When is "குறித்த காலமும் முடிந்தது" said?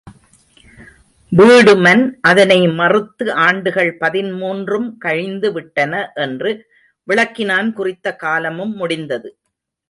7.73-9.37